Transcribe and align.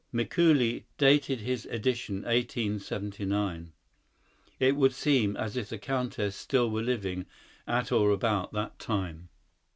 Mikuli 0.11 0.85
dated 0.97 1.41
his 1.41 1.67
edition 1.67 2.23
1879. 2.23 3.71
It 4.59 4.75
would 4.75 4.93
seem 4.95 5.37
as 5.37 5.55
if 5.55 5.69
the 5.69 5.77
Countess 5.77 6.35
still 6.35 6.71
were 6.71 6.81
living 6.81 7.27
at 7.67 7.91
or 7.91 8.09
about 8.09 8.51
that 8.53 8.79
time. 8.79 9.29